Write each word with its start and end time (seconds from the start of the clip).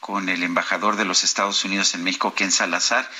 con 0.00 0.28
el 0.28 0.42
embajador 0.42 0.96
de 0.96 1.04
los 1.04 1.24
Estados 1.24 1.64
Unidos 1.64 1.94
en 1.94 2.04
México, 2.04 2.34
Ken 2.34 2.52
Salazar, 2.52 3.10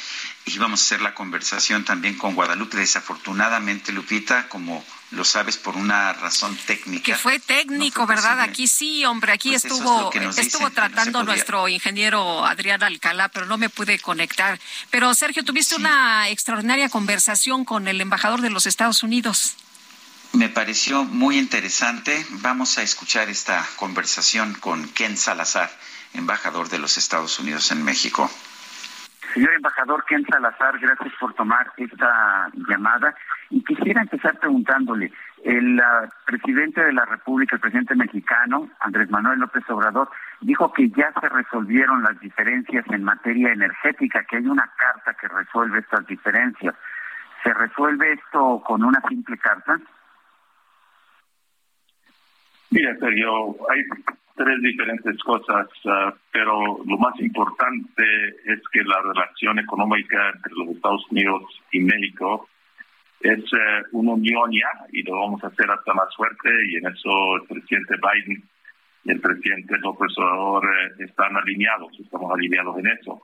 y 0.45 0.59
vamos 0.59 0.81
a 0.81 0.85
hacer 0.85 1.01
la 1.01 1.15
conversación 1.15 1.85
también 1.85 2.17
con 2.17 2.35
Guadalupe. 2.35 2.77
Desafortunadamente, 2.77 3.93
Lupita, 3.93 4.49
como 4.49 4.85
lo 5.11 5.25
sabes, 5.25 5.57
por 5.57 5.77
una 5.77 6.13
razón 6.13 6.57
técnica. 6.67 7.05
Que 7.05 7.15
fue 7.15 7.39
técnico, 7.39 8.03
no 8.03 8.07
fue 8.07 8.17
¿verdad? 8.17 8.41
Aquí 8.41 8.67
sí, 8.67 9.05
hombre, 9.05 9.33
aquí 9.33 9.51
Pues 9.51 9.65
es 9.65 9.71
estuvo, 9.71 10.13
estuvo 10.13 10.63
no 10.65 10.73
tratando 10.73 11.23
nuestro 11.25 11.69
ingeniero 11.69 12.45
Adrián 12.45 12.83
Alcalá, 12.83 13.29
pero 13.29 13.47
no 13.47 13.59
me 13.59 13.69
pude 13.69 13.99
conectar. 13.99 14.59
Pero 14.91 15.15
Sergio, 15.15 15.45
tuviste 15.45 15.77
una 15.77 16.29
extraordinaria 16.29 16.89
conversación 16.89 17.65
con 17.65 17.89
el 17.89 18.01
embajador 18.01 18.41
de 18.41 18.51
los 18.51 18.67
Estados 18.67 19.03
Unidos. 19.03 19.57
Me 20.33 20.49
pareció 20.49 21.05
muy 21.05 21.39
interesante. 21.39 22.25
Vamos 22.31 22.77
a 22.79 22.83
escuchar 22.83 23.29
esta 23.31 23.67
conversación 23.77 24.55
con 24.55 24.87
Ken 24.91 25.17
Salazar, 25.17 25.71
embajador 26.15 26.69
de 26.69 26.79
los 26.79 26.97
Estados 26.97 27.39
Unidos 27.39 27.71
en 27.73 27.85
México. 27.85 28.29
Señor 29.35 29.53
embajador 29.55 30.05
Ken 30.07 30.25
Salazar, 30.27 30.79
gracias 30.79 31.13
por 31.21 31.35
tomar 31.35 31.71
esta 31.77 32.51
llamada. 32.69 33.15
Y 33.51 33.63
quisiera 33.63 34.03
empezar 34.03 34.39
preguntándole, 34.39 35.13
el 35.45 35.81
presidente 36.25 36.83
de 36.83 36.93
la 36.93 37.05
República, 37.05 37.57
el 37.57 37.61
presidente 37.61 37.95
mexicano, 37.95 38.69
Andrés 38.81 39.11
Manuel 39.11 39.39
López 39.39 39.63
Obrador, 39.69 40.11
dijo 40.41 40.73
que 40.73 40.89
ya 40.91 41.13
se 41.21 41.29
resolvieron 41.29 42.03
las 42.03 42.19
diferencias 42.21 42.85
en 42.89 43.05
materia 43.05 43.53
energética, 43.53 44.25
que 44.25 44.37
hay 44.37 44.47
una 44.47 44.71
carta 44.77 45.15
que 45.15 45.29
resuelve 45.29 45.81
estas 45.81 46.07
diferencias. 46.07 46.75
¿Se 47.43 47.53
resuelve 47.55 48.15
esto 48.15 48.63
con 48.67 48.83
una 48.83 49.01
simple 49.09 49.39
carta? 49.39 49.79
Mira, 52.71 52.97
Sergio, 52.99 53.57
hay 53.71 53.83
tres 54.39 54.63
diferentes 54.63 55.19
cosas, 55.25 55.67
ah, 55.87 56.15
pero 56.33 56.79
lo 56.87 56.97
más 56.97 57.19
importante 57.21 58.05
es 58.47 58.61
que 58.73 58.83
la 58.85 59.03
relación 59.03 59.59
económica 59.59 60.31
entre 60.35 60.53
los 60.55 60.77
Estados 60.77 61.05
Unidos 61.11 61.43
y 61.73 61.81
México 61.81 62.49
es 63.21 63.41
eh, 63.41 63.83
una 63.93 64.13
unión 64.13 64.51
ya 64.53 64.87
y 64.93 65.03
lo 65.03 65.19
vamos 65.19 65.43
a 65.43 65.49
hacer 65.49 65.69
hasta 65.71 65.93
más 65.93 66.15
fuerte 66.17 66.49
y 66.71 66.77
en 66.77 66.87
eso 66.87 67.37
el 67.37 67.49
presidente 67.49 67.97
Biden 67.97 68.43
y 69.05 69.11
el 69.11 69.21
presidente 69.21 69.77
López 69.79 70.17
Obrador 70.17 70.65
eh, 70.65 71.05
están 71.05 71.37
alineados, 71.37 71.93
estamos 71.99 72.33
alineados 72.33 72.79
en 72.79 72.87
eso. 72.87 73.23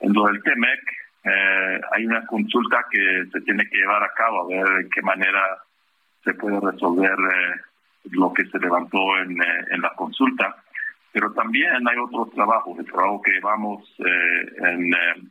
En 0.00 0.12
lo 0.12 0.26
del 0.26 0.42
TEMEC 0.42 0.80
eh, 1.24 1.80
hay 1.92 2.06
una 2.06 2.26
consulta 2.26 2.84
que 2.90 3.24
se 3.32 3.40
tiene 3.40 3.66
que 3.68 3.78
llevar 3.78 4.02
a 4.02 4.12
cabo 4.14 4.42
a 4.42 4.48
ver 4.48 4.82
en 4.82 4.90
qué 4.90 5.00
manera 5.00 5.42
se 6.22 6.34
puede 6.34 6.60
resolver 6.60 7.16
lo 8.04 8.32
que 8.32 8.46
se 8.46 8.58
levantó 8.58 8.98
en, 9.18 9.32
eh, 9.32 9.64
en 9.70 9.80
la 9.80 9.94
consulta, 9.94 10.56
pero 11.12 11.32
también 11.32 11.86
hay 11.88 11.98
otros 11.98 12.30
trabajos, 12.32 12.78
el 12.78 12.86
trabajo 12.86 13.20
que 13.22 13.40
vamos 13.40 13.84
eh, 13.98 14.52
en 14.58 14.94
eh, 14.94 15.30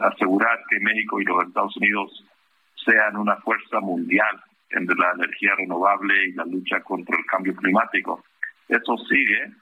asegurar 0.00 0.60
que 0.68 0.80
México 0.80 1.20
y 1.20 1.24
los 1.24 1.44
Estados 1.44 1.76
Unidos 1.76 2.24
sean 2.84 3.16
una 3.16 3.36
fuerza 3.36 3.80
mundial 3.80 4.40
en 4.70 4.86
la 4.86 5.12
energía 5.12 5.54
renovable 5.56 6.26
y 6.26 6.32
la 6.32 6.44
lucha 6.44 6.80
contra 6.80 7.16
el 7.18 7.26
cambio 7.26 7.54
climático. 7.56 8.24
Eso 8.68 8.96
sigue 8.98 9.52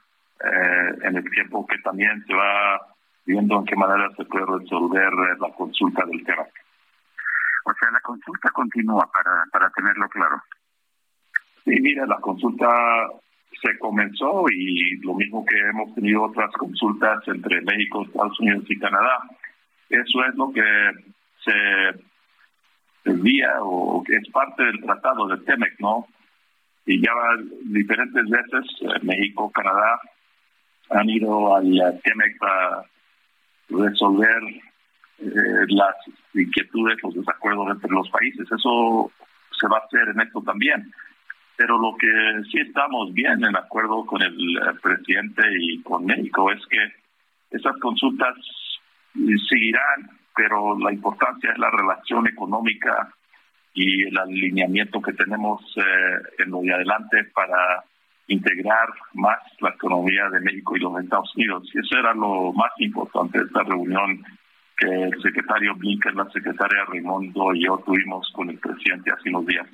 en 0.41 1.17
el 1.17 1.29
tiempo 1.31 1.67
que 1.67 1.79
también 1.79 2.23
se 2.25 2.33
va 2.33 2.79
viendo 3.25 3.59
en 3.59 3.65
qué 3.65 3.75
manera 3.75 4.09
se 4.15 4.23
puede 4.23 4.45
resolver 4.45 5.11
la 5.39 5.51
consulta 5.57 6.05
del 6.05 6.23
tema. 6.23 6.43
O 7.65 7.73
sea, 7.73 7.91
la 7.91 7.99
consulta 8.01 8.49
continúa 8.51 9.09
para, 9.11 9.43
para 9.51 9.69
tenerlo 9.71 10.07
claro. 10.09 10.41
Sí, 11.69 11.79
mira, 11.81 12.03
la 12.07 12.17
consulta 12.17 12.67
se 13.61 13.77
comenzó 13.77 14.45
y 14.51 14.97
lo 15.01 15.13
mismo 15.13 15.45
que 15.45 15.55
hemos 15.55 15.93
tenido 15.93 16.23
otras 16.23 16.51
consultas 16.53 17.19
entre 17.27 17.61
México, 17.61 18.01
Estados 18.01 18.39
Unidos 18.39 18.63
y 18.67 18.79
Canadá. 18.79 19.19
Eso 19.87 20.25
es 20.27 20.35
lo 20.35 20.51
que 20.51 20.63
se 21.43 23.11
envía 23.11 23.53
o 23.61 24.03
que 24.03 24.15
es 24.15 24.27
parte 24.31 24.63
del 24.63 24.81
tratado 24.81 25.27
de 25.27 25.37
TEMEC, 25.45 25.79
¿no? 25.79 26.07
Y 26.87 27.03
ya 27.03 27.11
diferentes 27.65 28.27
veces 28.27 28.65
eh, 28.81 28.99
México, 29.03 29.51
Canadá 29.51 29.99
han 30.89 31.07
ido 31.07 31.55
al 31.55 32.01
TEMEC 32.03 32.39
para 32.39 32.83
resolver 33.69 34.41
eh, 35.19 35.65
las 35.67 35.95
inquietudes, 36.33 36.97
los 37.03 37.13
desacuerdos 37.13 37.67
entre 37.69 37.91
los 37.91 38.09
países. 38.09 38.51
Eso 38.51 39.11
se 39.51 39.67
va 39.67 39.77
a 39.77 39.85
hacer 39.85 40.09
en 40.15 40.21
esto 40.21 40.41
también 40.41 40.91
pero 41.59 41.77
lo 41.77 41.97
que 41.97 42.07
sí 42.49 42.59
estamos 42.61 43.13
bien 43.13 43.43
en 43.43 43.53
acuerdo 43.53 44.05
con 44.05 44.21
el 44.21 44.33
eh, 44.33 44.79
presidente 44.81 45.43
y 45.59 45.81
con 45.81 46.05
México 46.05 46.49
es 46.53 46.65
que 46.67 46.77
esas 47.51 47.77
consultas 47.79 48.33
seguirán, 49.49 50.09
pero 50.33 50.79
la 50.79 50.93
importancia 50.93 51.51
es 51.51 51.57
la 51.57 51.69
relación 51.69 52.25
económica 52.27 53.13
y 53.73 54.07
el 54.07 54.17
alineamiento 54.17 55.01
que 55.01 55.11
tenemos 55.11 55.61
eh, 55.75 56.43
en 56.43 56.49
lo 56.49 56.61
de 56.61 56.75
adelante 56.75 57.25
para 57.33 57.83
integrar 58.27 58.87
más 59.15 59.39
la 59.59 59.71
economía 59.71 60.29
de 60.29 60.39
México 60.39 60.77
y 60.77 60.79
los 60.79 61.03
Estados 61.03 61.35
Unidos. 61.35 61.69
Y 61.73 61.79
eso 61.79 61.99
era 61.99 62.13
lo 62.13 62.53
más 62.53 62.71
importante 62.77 63.37
de 63.37 63.43
esta 63.43 63.63
reunión 63.63 64.23
que 64.77 64.87
el 64.87 65.21
secretario 65.21 65.75
Blinken, 65.75 66.15
la 66.15 66.29
secretaria 66.29 66.85
Raimondo 66.85 67.53
y 67.53 67.65
yo 67.65 67.83
tuvimos 67.85 68.31
con 68.33 68.49
el 68.49 68.57
presidente 68.59 69.11
hace 69.11 69.27
unos 69.27 69.45
días. 69.45 69.67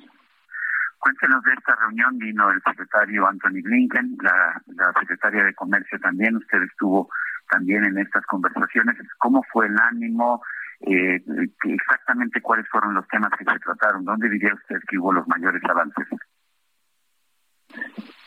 Cuéntenos 1.06 1.40
de 1.44 1.52
esta 1.52 1.76
reunión, 1.76 2.18
vino 2.18 2.50
el 2.50 2.60
secretario 2.62 3.28
Anthony 3.28 3.62
Blinken, 3.62 4.16
la, 4.22 4.60
la 4.74 4.92
secretaria 4.98 5.44
de 5.44 5.54
Comercio 5.54 6.00
también, 6.00 6.34
usted 6.34 6.60
estuvo 6.64 7.08
también 7.48 7.84
en 7.84 7.96
estas 7.98 8.26
conversaciones. 8.26 8.96
¿Cómo 9.18 9.40
fue 9.52 9.66
el 9.66 9.76
ánimo? 9.92 10.42
Eh, 10.80 11.22
¿qué- 11.62 11.74
exactamente 11.74 12.40
cuáles 12.42 12.68
fueron 12.68 12.94
los 12.94 13.06
temas 13.06 13.30
que 13.38 13.44
se 13.44 13.58
trataron? 13.60 14.04
¿Dónde 14.04 14.28
diría 14.28 14.52
usted 14.52 14.80
que 14.88 14.98
hubo 14.98 15.12
los 15.12 15.28
mayores 15.28 15.62
avances? 15.70 16.08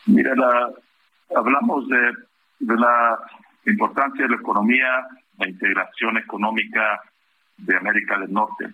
Mira, 0.05 0.33
la- 0.35 0.71
hablamos 1.35 1.85
de, 1.89 2.13
de 2.59 2.75
la 2.77 3.19
importancia 3.65 4.23
de 4.23 4.29
la 4.29 4.37
economía, 4.37 5.05
la 5.37 5.49
integración 5.49 6.15
económica 6.15 7.01
de 7.57 7.75
América 7.75 8.17
del 8.19 8.31
Norte, 8.31 8.73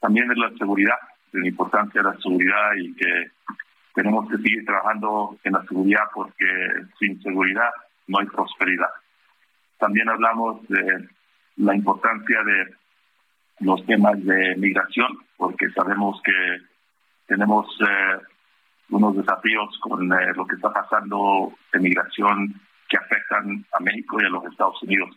también 0.00 0.28
de 0.28 0.34
la 0.36 0.48
seguridad, 0.56 0.96
de 1.32 1.40
la 1.40 1.48
importancia 1.48 2.02
de 2.02 2.08
la 2.08 2.16
seguridad 2.20 2.70
y 2.78 2.94
que 2.94 3.30
tenemos 3.94 4.28
que 4.30 4.36
seguir 4.36 4.64
trabajando 4.64 5.36
en 5.44 5.52
la 5.52 5.62
seguridad 5.64 6.04
porque 6.14 6.46
sin 6.98 7.20
seguridad 7.22 7.70
no 8.06 8.18
hay 8.20 8.26
prosperidad. 8.26 8.90
También 9.78 10.08
hablamos 10.08 10.66
de 10.68 11.08
la 11.56 11.74
importancia 11.74 12.42
de 12.44 12.74
los 13.60 13.84
temas 13.86 14.22
de 14.24 14.54
migración, 14.56 15.08
porque 15.36 15.68
sabemos 15.70 16.20
que 16.24 16.58
tenemos 17.26 17.66
eh, 17.80 18.18
unos 18.90 19.16
desafíos 19.16 19.76
con 19.82 20.12
eh, 20.12 20.32
lo 20.36 20.46
que 20.46 20.54
está 20.56 20.72
pasando 20.72 21.52
de 21.72 21.80
migración 21.80 22.54
que 22.88 22.96
afectan 22.96 23.64
a 23.72 23.80
México 23.82 24.16
y 24.20 24.24
a 24.24 24.30
los 24.30 24.44
Estados 24.46 24.80
Unidos. 24.82 25.10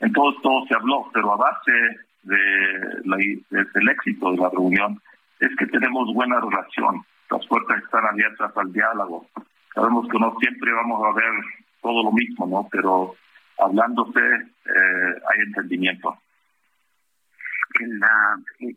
Entonces 0.00 0.42
todo 0.42 0.66
se 0.66 0.74
habló, 0.74 1.08
pero 1.14 1.32
a 1.32 1.36
base 1.36 1.72
de 2.24 3.00
la- 3.04 3.16
de- 3.16 3.64
del 3.74 3.88
éxito 3.88 4.32
de 4.32 4.38
la 4.38 4.50
reunión 4.50 5.00
es 5.40 5.50
que 5.56 5.66
tenemos 5.66 6.12
buena 6.14 6.40
relación. 6.40 7.02
Las 7.30 7.46
puertas 7.46 7.82
están 7.82 8.04
abiertas 8.06 8.56
al 8.56 8.72
diálogo. 8.72 9.26
Sabemos 9.74 10.06
que 10.08 10.18
no 10.18 10.34
siempre 10.38 10.72
vamos 10.72 11.02
a 11.04 11.12
ver 11.14 11.32
todo 11.82 12.04
lo 12.04 12.12
mismo, 12.12 12.46
¿no? 12.46 12.68
Pero 12.70 13.14
hablándose 13.58 14.20
eh, 14.20 15.14
hay 15.30 15.40
entendimiento. 15.46 16.16
En 17.80 17.98
la, 17.98 18.36
eh, 18.60 18.74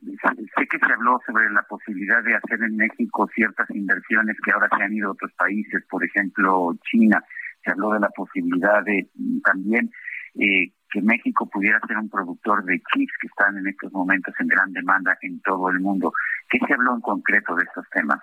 sé 0.58 0.68
que 0.68 0.80
se 0.80 0.94
habló 0.94 1.22
sobre 1.26 1.50
la 1.52 1.62
posibilidad 1.64 2.24
de 2.24 2.36
hacer 2.36 2.64
en 2.64 2.78
México 2.78 3.30
ciertas 3.34 3.70
inversiones 3.70 4.36
que 4.44 4.52
ahora 4.52 4.70
se 4.76 4.84
han 4.84 4.94
ido 4.94 5.10
a 5.10 5.12
otros 5.12 5.32
países, 5.34 5.84
por 5.90 6.04
ejemplo 6.04 6.76
China. 6.90 7.24
Se 7.64 7.72
habló 7.72 7.92
de 7.92 8.00
la 8.00 8.10
posibilidad 8.10 8.84
de 8.84 9.08
también 9.44 9.92
eh, 10.40 10.72
que 10.90 11.02
México 11.02 11.50
pudiera 11.50 11.80
ser 11.88 11.98
un 11.98 12.10
productor 12.10 12.64
de 12.66 12.82
chips 12.94 13.14
que 13.20 13.28
están 13.28 13.58
en 13.58 13.68
estos 13.68 13.92
momentos 13.92 14.34
en 14.40 14.48
gran 14.48 14.72
demanda 14.72 15.18
en 15.22 15.42
todo 15.42 15.70
el 15.70 15.80
mundo. 15.80 16.14
¿Qué 16.50 16.60
se 16.66 16.74
habló 16.74 16.96
en 16.96 17.02
concreto 17.02 17.56
de 17.56 17.64
estos 17.64 17.86
temas? 17.90 18.20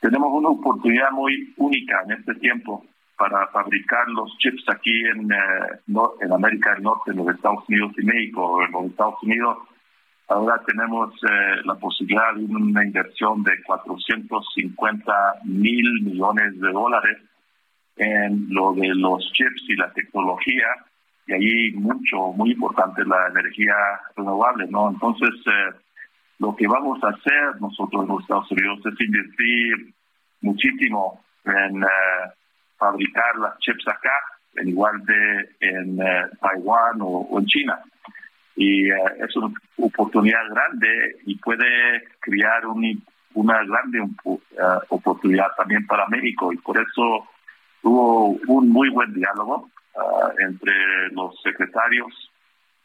tenemos 0.00 0.30
una 0.32 0.50
oportunidad 0.50 1.10
muy 1.10 1.52
única 1.56 2.02
en 2.04 2.12
este 2.12 2.34
tiempo 2.36 2.84
para 3.18 3.48
fabricar 3.48 4.06
los 4.08 4.36
chips 4.38 4.64
aquí 4.68 5.04
en, 5.04 5.32
eh, 5.32 6.06
en 6.20 6.32
América 6.32 6.74
del 6.74 6.84
Norte, 6.84 7.10
en 7.10 7.16
los 7.16 7.34
Estados 7.34 7.64
Unidos 7.68 7.92
y 7.98 8.04
México. 8.04 8.62
En 8.62 8.72
los 8.72 8.84
Estados 8.86 9.20
Unidos 9.22 9.58
ahora 10.28 10.62
tenemos 10.66 11.12
eh, 11.24 11.62
la 11.64 11.74
posibilidad 11.74 12.34
de 12.34 12.44
una 12.44 12.84
inversión 12.84 13.42
de 13.42 13.62
450 13.64 15.12
mil 15.44 16.02
millones 16.02 16.60
de 16.60 16.70
dólares 16.70 17.18
en 17.96 18.46
lo 18.50 18.74
de 18.74 18.88
los 18.94 19.24
chips 19.32 19.64
y 19.68 19.76
la 19.76 19.90
tecnología 19.92 20.66
y 21.26 21.32
ahí 21.32 21.72
mucho, 21.72 22.32
muy 22.36 22.52
importante 22.52 23.04
la 23.04 23.26
energía 23.28 23.74
renovable, 24.16 24.66
¿no? 24.68 24.90
Entonces, 24.90 25.30
eh, 25.46 25.74
lo 26.38 26.54
que 26.54 26.66
vamos 26.66 27.02
a 27.02 27.08
hacer 27.08 27.60
nosotros 27.60 28.02
en 28.02 28.08
los 28.08 28.22
Estados 28.22 28.50
Unidos 28.50 28.80
es 28.84 29.00
invertir 29.00 29.94
muchísimo 30.42 31.24
en 31.44 31.82
eh, 31.82 31.86
fabricar 32.76 33.36
las 33.36 33.58
chips 33.58 33.88
acá, 33.88 34.20
en 34.56 34.68
igual 34.68 35.02
de 35.04 35.48
en 35.60 36.00
eh, 36.00 36.26
Taiwán 36.40 36.98
o, 37.00 37.38
en 37.38 37.46
China. 37.46 37.80
Y 38.54 38.88
es 38.88 39.36
una 39.36 39.52
oportunidad 39.76 40.48
grande 40.50 41.16
y 41.26 41.36
puede 41.36 42.04
crear 42.20 42.66
una 43.34 43.62
grande 43.64 44.00
oportunidad 44.88 45.48
también 45.58 45.86
para 45.86 46.08
México 46.08 46.50
y 46.54 46.56
por 46.56 46.80
eso 46.80 47.28
hubo 47.82 48.28
un 48.48 48.70
muy 48.70 48.88
buen 48.88 49.12
diálogo 49.12 49.68
entre 50.38 51.10
los 51.10 51.38
secretarios 51.42 52.30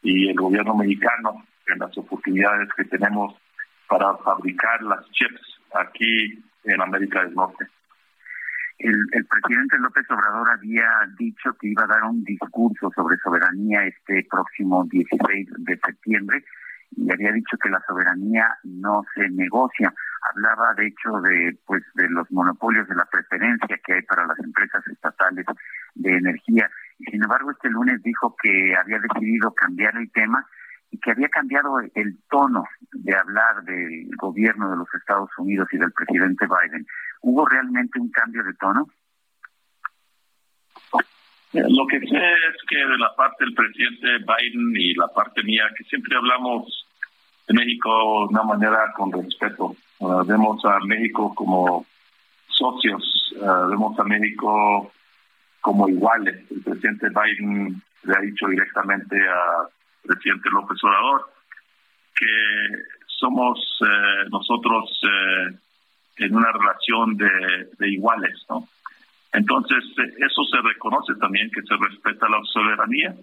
y 0.02 0.28
el 0.28 0.36
gobierno 0.36 0.74
mexicano 0.74 1.42
en 1.66 1.78
las 1.78 1.96
oportunidades 1.96 2.68
que 2.76 2.84
tenemos 2.84 3.34
para 3.92 4.16
fabricar 4.24 4.82
las 4.84 5.04
chips 5.10 5.60
aquí 5.74 6.42
en 6.64 6.80
América 6.80 7.22
del 7.22 7.34
Norte. 7.34 7.66
El, 8.78 8.96
presidente 9.26 9.76
López 9.78 10.10
Obrador 10.10 10.48
había 10.50 10.88
dicho 11.18 11.52
que 11.60 11.68
iba 11.68 11.84
a 11.84 11.88
dar 11.88 12.04
un 12.04 12.24
discurso 12.24 12.90
sobre 12.96 13.18
soberanía 13.18 13.84
este 13.84 14.26
próximo 14.30 14.84
16 14.90 15.46
de 15.58 15.78
septiembre 15.84 16.42
y 16.96 17.12
había 17.12 17.32
dicho 17.32 17.58
que 17.62 17.68
la 17.68 17.82
soberanía 17.86 18.48
no 18.64 19.04
se 19.14 19.28
negocia. 19.28 19.92
Hablaba 20.22 20.72
de 20.72 20.86
hecho 20.86 21.20
de 21.20 21.58
pues 21.66 21.82
de 21.94 22.08
los 22.08 22.30
monopolios 22.32 22.88
de 22.88 22.94
la 22.94 23.04
preferencia 23.04 23.78
que 23.84 23.92
hay 23.92 24.02
para 24.02 24.26
las 24.26 24.38
empresas 24.38 24.86
estatales 24.86 25.44
de 25.96 26.16
energía. 26.16 26.70
Sin 27.10 27.22
embargo, 27.22 27.50
este 27.50 27.68
lunes 27.68 28.02
dijo 28.02 28.34
que 28.42 28.74
había 28.74 28.98
decidido 29.00 29.52
cambiar 29.52 29.94
el 29.98 30.10
tema 30.12 30.46
y 30.90 30.98
que 30.98 31.10
había 31.10 31.28
cambiado 31.28 31.78
el 31.94 32.18
tono 32.30 32.64
de 32.92 33.16
hablar 33.16 33.62
del 33.64 34.08
gobierno 34.16 34.70
de 34.70 34.76
los 34.76 34.94
Estados 34.94 35.30
Unidos 35.38 35.68
y 35.72 35.78
del 35.78 35.92
presidente 35.92 36.46
Biden. 36.46 36.86
¿Hubo 37.22 37.46
realmente 37.46 37.98
un 37.98 38.10
cambio 38.10 38.44
de 38.44 38.54
tono? 38.54 38.88
Lo 41.52 41.86
que 41.86 42.00
sé 42.00 42.16
es 42.16 42.56
que 42.66 42.76
de 42.76 42.98
la 42.98 43.14
parte 43.14 43.44
del 43.44 43.54
presidente 43.54 44.18
Biden 44.18 44.74
y 44.74 44.94
la 44.94 45.08
parte 45.08 45.42
mía, 45.42 45.64
que 45.76 45.84
siempre 45.84 46.16
hablamos 46.16 46.86
de 47.46 47.54
México 47.54 48.26
de 48.28 48.34
una 48.34 48.42
manera 48.42 48.92
con 48.96 49.12
respeto. 49.12 49.76
vemos 50.26 50.64
a 50.64 50.78
México 50.86 51.34
como 51.34 51.84
socios, 52.48 53.34
vemos 53.68 53.98
a 53.98 54.04
México 54.04 54.92
como 55.60 55.88
iguales. 55.88 56.50
El 56.50 56.62
presidente 56.62 57.08
Biden 57.08 57.82
le 58.04 58.14
ha 58.16 58.20
dicho 58.20 58.48
directamente 58.48 59.16
al 59.16 59.68
presidente 60.02 60.48
López 60.50 60.82
Obrador 60.82 61.32
que 62.14 62.92
somos 63.06 63.58
eh, 63.80 64.28
nosotros 64.30 65.00
eh, 65.04 65.56
en 66.18 66.34
una 66.34 66.52
relación 66.52 67.16
de, 67.16 67.70
de 67.78 67.88
iguales, 67.88 68.44
¿no? 68.48 68.68
Entonces, 69.32 69.82
eso 70.18 70.44
se 70.44 70.60
reconoce 70.60 71.14
también, 71.14 71.50
que 71.50 71.62
se 71.62 71.74
respeta 71.76 72.28
la 72.28 72.40
soberanía. 72.44 73.14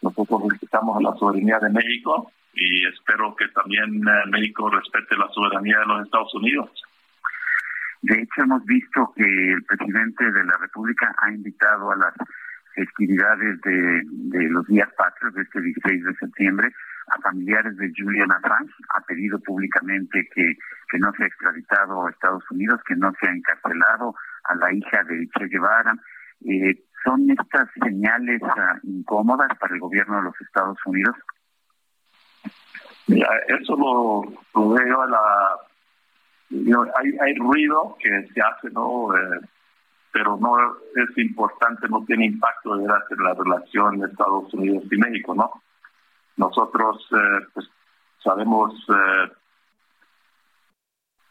Nosotros 0.00 0.42
respetamos 0.48 1.02
la 1.02 1.12
soberanía 1.16 1.58
de 1.58 1.70
México 1.70 2.30
y 2.54 2.86
espero 2.86 3.34
que 3.34 3.48
también 3.48 4.02
eh, 4.06 4.28
México 4.28 4.70
respete 4.70 5.16
la 5.16 5.28
soberanía 5.28 5.80
de 5.80 5.86
los 5.86 6.04
Estados 6.04 6.34
Unidos. 6.34 6.70
De 8.02 8.14
hecho, 8.14 8.42
hemos 8.42 8.64
visto 8.64 9.12
que 9.16 9.24
el 9.24 9.62
presidente 9.64 10.30
de 10.30 10.44
la 10.44 10.56
República 10.58 11.14
ha 11.18 11.30
invitado 11.30 11.90
a 11.90 11.96
las 11.96 12.14
festividades 12.74 13.60
de, 13.62 14.02
de 14.04 14.48
los 14.50 14.66
días 14.66 14.88
patrios 14.96 15.34
de 15.34 15.42
este 15.42 15.60
16 15.60 16.04
de 16.04 16.14
septiembre 16.14 16.72
a 17.10 17.20
familiares 17.20 17.76
de 17.76 17.92
Julian 17.96 18.30
Assange, 18.32 18.72
ha 18.94 19.00
pedido 19.02 19.38
públicamente 19.40 20.28
que, 20.34 20.56
que 20.90 20.98
no 20.98 21.12
sea 21.12 21.26
extraditado 21.26 22.06
a 22.06 22.10
Estados 22.10 22.44
Unidos, 22.50 22.80
que 22.86 22.96
no 22.96 23.12
sea 23.20 23.32
encarcelado 23.32 24.14
a 24.44 24.54
la 24.54 24.72
hija 24.72 25.02
de 25.04 25.28
Che 25.28 25.46
Guevara. 25.46 25.94
Eh, 26.46 26.82
¿Son 27.04 27.30
estas 27.30 27.68
señales 27.82 28.42
uh, 28.42 28.86
incómodas 28.86 29.56
para 29.58 29.74
el 29.74 29.80
gobierno 29.80 30.16
de 30.16 30.22
los 30.24 30.40
Estados 30.40 30.78
Unidos? 30.84 31.16
Eso 33.06 33.76
lo, 33.76 34.22
lo 34.54 34.70
veo 34.70 35.02
a 35.02 35.06
la 35.06 35.56
hay, 36.50 37.16
hay 37.20 37.34
ruido 37.36 37.96
que 37.98 38.28
se 38.32 38.40
hace, 38.40 38.70
¿no? 38.70 39.14
Eh, 39.16 39.40
pero 40.12 40.36
no 40.36 40.56
es 40.96 41.18
importante, 41.18 41.88
no 41.88 42.04
tiene 42.04 42.26
impacto 42.26 42.76
de 42.76 42.84
en 42.84 43.22
la 43.22 43.34
relación 43.34 43.98
de 43.98 44.08
Estados 44.08 44.52
Unidos 44.54 44.84
y 44.90 44.96
México, 44.96 45.34
¿no? 45.34 45.50
Nosotros 46.36 47.06
eh, 47.12 47.46
pues, 47.52 47.68
sabemos 48.22 48.74
eh, 48.88 49.32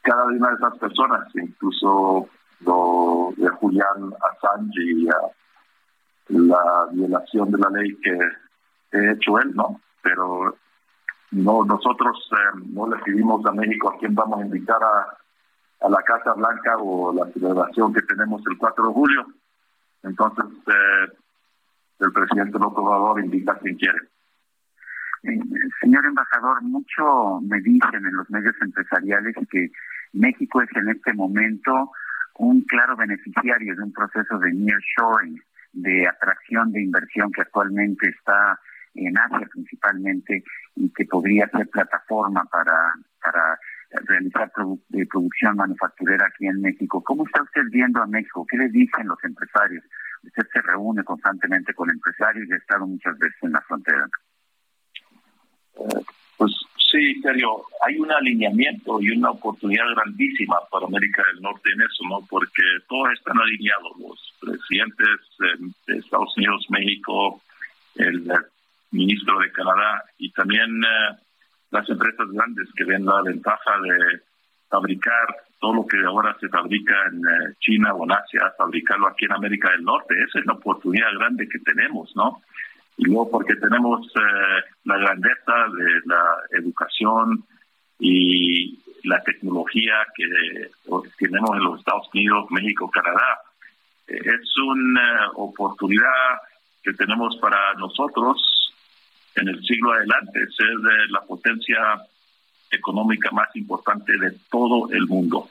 cada 0.01 0.25
una 0.25 0.49
de 0.49 0.55
esas 0.55 0.77
personas, 0.77 1.35
incluso 1.35 2.29
lo 2.61 3.33
de 3.37 3.49
Julián 3.49 4.13
Assange 4.31 4.81
y 4.81 5.07
la 6.29 6.87
violación 6.91 7.51
de 7.51 7.57
la 7.57 7.69
ley 7.69 7.95
que 8.01 8.17
he 8.91 9.11
hecho 9.11 9.39
él, 9.39 9.55
¿no? 9.55 9.81
Pero 10.01 10.55
no 11.31 11.63
nosotros 11.63 12.17
eh, 12.31 12.59
no 12.73 12.87
le 12.87 12.97
pedimos 13.03 13.45
a 13.45 13.51
México 13.51 13.89
a 13.89 13.97
quién 13.97 14.15
vamos 14.15 14.41
a 14.41 14.45
invitar 14.45 14.81
a, 14.83 15.17
a 15.81 15.89
la 15.89 16.01
Casa 16.03 16.33
Blanca 16.33 16.77
o 16.77 17.13
la 17.13 17.31
celebración 17.31 17.93
que 17.93 18.01
tenemos 18.01 18.41
el 18.49 18.57
4 18.57 18.87
de 18.87 18.93
julio. 18.93 19.27
Entonces, 20.03 20.45
eh, 20.67 21.13
el 21.99 22.11
presidente 22.11 22.57
López 22.57 22.79
Obrador 22.79 23.23
invita 23.23 23.53
a 23.53 23.59
quien 23.59 23.75
quiere. 23.75 23.99
Eh, 25.23 25.39
señor 25.81 26.05
embajador, 26.05 26.61
mucho 26.61 27.39
me 27.41 27.59
dicen 27.61 28.05
en 28.05 28.15
los 28.15 28.29
medios 28.29 28.55
empresariales 28.61 29.35
que 29.49 29.69
México 30.13 30.61
es 30.61 30.69
en 30.75 30.89
este 30.89 31.13
momento 31.13 31.91
un 32.35 32.61
claro 32.61 32.95
beneficiario 32.95 33.75
de 33.75 33.83
un 33.83 33.91
proceso 33.91 34.39
de 34.39 34.53
nearshoring, 34.53 35.41
de 35.73 36.07
atracción 36.07 36.71
de 36.71 36.81
inversión 36.81 37.31
que 37.31 37.41
actualmente 37.41 38.09
está 38.09 38.59
en 38.95 39.17
Asia 39.17 39.47
principalmente 39.51 40.43
y 40.75 40.89
que 40.91 41.05
podría 41.05 41.47
ser 41.49 41.67
plataforma 41.69 42.45
para, 42.45 42.95
realizar 44.07 44.51
de 44.89 45.05
producción 45.07 45.55
manufacturera 45.57 46.27
aquí 46.27 46.47
en 46.47 46.61
México. 46.61 47.03
¿Cómo 47.03 47.25
está 47.25 47.41
usted 47.41 47.63
viendo 47.71 48.01
a 48.01 48.07
México? 48.07 48.45
¿Qué 48.47 48.57
le 48.57 48.69
dicen 48.69 49.07
los 49.07 49.21
empresarios? 49.23 49.83
Usted 50.23 50.43
se 50.53 50.61
reúne 50.61 51.03
constantemente 51.03 51.73
con 51.73 51.89
empresarios 51.89 52.47
y 52.47 52.53
ha 52.53 52.57
estado 52.57 52.85
muchas 52.85 53.17
veces 53.17 53.37
en 53.41 53.51
la 53.51 53.61
frontera. 53.61 54.07
Eh, 55.79 56.01
pues 56.37 56.51
sí, 56.91 57.21
serio, 57.21 57.63
hay 57.85 57.97
un 57.97 58.11
alineamiento 58.11 59.01
y 59.01 59.11
una 59.11 59.31
oportunidad 59.31 59.85
grandísima 59.95 60.57
para 60.71 60.85
América 60.85 61.23
del 61.31 61.41
Norte 61.41 61.71
en 61.73 61.81
eso, 61.81 62.03
¿no? 62.09 62.25
Porque 62.29 62.63
todos 62.87 63.09
están 63.13 63.37
alineados, 63.39 63.97
los 63.99 64.33
presidentes 64.39 65.19
de 65.87 65.97
Estados 65.97 66.35
Unidos, 66.37 66.65
México, 66.69 67.41
el 67.95 68.31
ministro 68.91 69.39
de 69.39 69.51
Canadá 69.51 70.03
y 70.17 70.31
también 70.31 70.83
eh, 70.83 71.15
las 71.71 71.87
empresas 71.89 72.31
grandes 72.31 72.67
que 72.75 72.85
ven 72.85 73.05
la 73.05 73.21
ventaja 73.21 73.71
de 73.81 74.21
fabricar 74.69 75.35
todo 75.59 75.73
lo 75.73 75.87
que 75.87 75.97
ahora 76.05 76.35
se 76.39 76.47
fabrica 76.47 76.93
en 77.11 77.19
eh, 77.19 77.55
China 77.59 77.93
o 77.93 78.05
en 78.05 78.11
Asia, 78.11 78.53
fabricarlo 78.57 79.07
aquí 79.07 79.25
en 79.25 79.33
América 79.33 79.71
del 79.71 79.83
Norte. 79.83 80.15
Esa 80.27 80.39
es 80.39 80.45
la 80.45 80.53
oportunidad 80.53 81.13
grande 81.15 81.47
que 81.47 81.59
tenemos, 81.59 82.15
¿no? 82.15 82.41
Y 82.99 83.05
luego 83.05 83.31
porque 83.31 83.55
tenemos 83.55 84.05
eh, 84.07 84.63
la 84.83 84.97
grandeza 84.97 85.53
de 85.73 86.01
la 86.05 86.23
educación 86.59 87.45
y 87.97 88.77
la 89.05 89.23
tecnología 89.23 89.93
que 90.15 90.25
tenemos 91.17 91.55
en 91.55 91.63
los 91.63 91.79
Estados 91.79 92.09
Unidos, 92.13 92.51
México, 92.51 92.91
Canadá. 92.91 93.39
es 94.05 94.57
una 94.57 95.31
oportunidad 95.35 96.41
que 96.83 96.91
tenemos 96.93 97.37
para 97.37 97.73
nosotros 97.75 98.37
en 99.35 99.47
el 99.47 99.63
siglo 99.63 99.93
adelante, 99.93 100.45
ser 100.57 100.75
la 101.09 101.21
potencia 101.21 101.79
económica 102.71 103.31
más 103.31 103.55
importante 103.55 104.17
de 104.17 104.31
todo 104.51 104.91
el 104.91 105.07
mundo. 105.07 105.47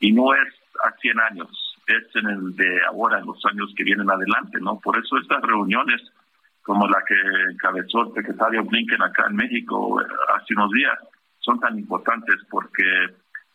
Y 0.00 0.10
no 0.12 0.34
es 0.34 0.54
a 0.84 0.92
100 1.00 1.20
años, 1.20 1.76
es 1.86 2.16
en 2.16 2.30
el 2.30 2.56
de 2.56 2.84
ahora, 2.88 3.20
en 3.20 3.26
los 3.26 3.44
años 3.46 3.72
que 3.76 3.84
vienen 3.84 4.10
adelante, 4.10 4.58
¿no? 4.60 4.80
Por 4.80 4.98
eso 4.98 5.18
estas 5.18 5.42
reuniones, 5.42 6.00
como 6.62 6.86
la 6.86 7.02
que 7.06 7.14
encabezó 7.52 8.02
el 8.02 8.14
secretario 8.14 8.64
Blinken 8.64 9.02
acá 9.02 9.26
en 9.28 9.36
México 9.36 10.00
hace 10.34 10.54
unos 10.54 10.70
días, 10.72 10.98
son 11.38 11.58
tan 11.58 11.78
importantes 11.78 12.36
porque 12.50 12.84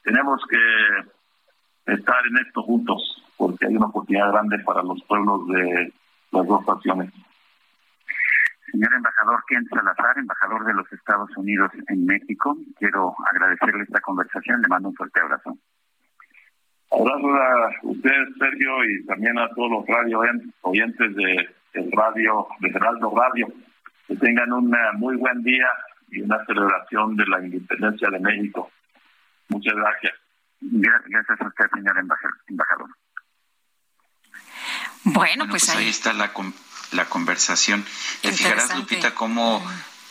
tenemos 0.03 0.41
que 0.49 1.93
estar 1.93 2.25
en 2.27 2.37
esto 2.45 2.63
juntos, 2.63 3.23
porque 3.37 3.67
hay 3.67 3.75
una 3.75 3.87
oportunidad 3.87 4.31
grande 4.31 4.59
para 4.59 4.83
los 4.83 5.01
pueblos 5.03 5.47
de 5.47 5.93
las 6.31 6.47
dos 6.47 6.67
naciones. 6.67 7.11
Señor 8.71 8.93
embajador 8.93 9.43
Ken 9.47 9.65
Salazar, 9.69 10.17
embajador 10.17 10.65
de 10.65 10.73
los 10.73 10.91
Estados 10.91 11.29
Unidos 11.37 11.71
en 11.87 12.05
México, 12.05 12.57
quiero 12.77 13.15
agradecerle 13.31 13.83
esta 13.83 14.01
conversación, 14.01 14.61
le 14.61 14.67
mando 14.67 14.89
un 14.89 14.95
fuerte 14.95 15.21
abrazo. 15.21 15.57
Abrazo 16.91 17.27
a 17.27 17.69
usted, 17.83 18.25
Sergio, 18.37 18.83
y 18.85 19.05
también 19.05 19.37
a 19.39 19.49
todos 19.49 19.71
los 19.71 19.87
radio 19.87 20.21
oyentes 20.61 21.15
de 21.15 21.54
el 21.75 21.91
radio, 21.91 22.47
de 22.59 22.71
Geraldo 22.71 23.13
Radio. 23.15 23.47
Que 24.07 24.15
tengan 24.17 24.51
un 24.53 24.75
muy 24.97 25.15
buen 25.17 25.41
día 25.43 25.67
y 26.11 26.21
una 26.21 26.43
celebración 26.45 27.15
de 27.15 27.25
la 27.25 27.39
independencia 27.43 28.09
de 28.09 28.19
México. 28.19 28.71
Muchas 29.49 29.73
gracias. 29.75 30.13
Gracias 30.61 31.41
a 31.41 31.47
usted, 31.47 31.65
señor 31.73 31.97
embajador. 31.97 32.89
Bueno, 35.03 35.47
pues, 35.49 35.65
pues, 35.65 35.77
ahí 35.77 35.89
está 35.89 36.13
la, 36.13 36.31
la 36.93 37.05
conversación. 37.05 37.83
Te 38.21 38.31
fijarás, 38.31 38.75
Lupita, 38.75 39.13
cómo 39.13 39.63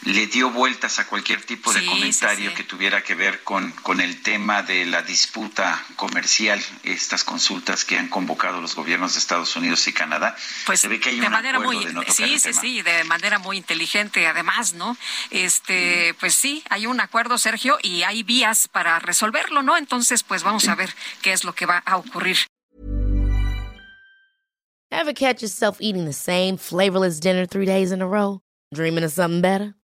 le 0.05 0.27
dio 0.27 0.51
vueltas 0.51 0.99
a 0.99 1.07
cualquier 1.07 1.43
tipo 1.43 1.73
de 1.73 1.85
comentario 1.87 2.55
que 2.55 2.63
tuviera 2.65 3.03
que 3.03 3.15
ver 3.15 3.43
con, 3.43 3.71
con 3.83 4.01
el 4.01 4.23
tema 4.23 4.63
de 4.63 4.85
la 4.85 5.03
disputa 5.03 5.83
comercial, 5.97 6.63
estas 6.83 7.25
consultas 7.25 7.85
que 7.85 7.99
han 7.99 8.09
convocado 8.09 8.61
los 8.61 8.75
gobiernos 8.75 9.15
de 9.15 9.21
Estados 9.21 9.57
Unidos 9.57 9.87
y 9.89 9.93
Canadá. 9.93 10.37
Pues 10.67 10.81
se 10.81 10.89
ve 10.89 11.01
que 11.01 11.11
hay 11.11 11.21
de 11.21 11.27
un 11.27 11.33
manera 11.33 11.59
acuerdo 11.59 11.73
muy 11.73 11.85
de 11.87 11.93
no 11.93 12.01
tocar 12.01 12.15
sí, 12.15 12.23
el 12.25 12.41
sí, 12.41 12.49
tema. 12.51 12.61
sí, 12.61 12.83
de 12.83 13.05
manera 13.05 13.39
muy 13.39 13.57
inteligente 13.57 14.27
además, 14.27 14.75
¿no? 14.75 14.97
Este, 15.31 16.15
pues 16.21 16.35
sí, 16.35 16.63
hay 16.69 16.87
un 16.87 17.01
acuerdo, 17.01 17.39
Sergio, 17.39 17.79
y 17.83 18.03
hay 18.03 18.23
vías 18.23 18.69
para 18.69 18.99
resolverlo, 18.99 19.63
¿no? 19.63 19.77
Entonces, 19.77 20.23
pues 20.23 20.43
vamos 20.43 20.69
a 20.69 20.75
ver 20.75 20.95
qué 21.23 21.33
es 21.33 21.45
lo 21.45 21.55
que 21.55 21.67
va 21.67 21.79
a 21.79 21.97
ocurrir. 21.97 22.39
Ever 24.91 25.13
catch 25.13 25.43
yourself 25.43 25.79
eating 25.81 26.05
the 26.05 26.13
same 26.13 26.57
flavorless 26.57 27.19
dinner 27.19 27.47
three 27.47 27.67
days 27.67 27.91
in 27.91 28.01
a 28.01 28.07
row? 28.07 28.41
Dreaming 28.73 29.03
of 29.03 29.11
something 29.11 29.41
better? 29.41 29.75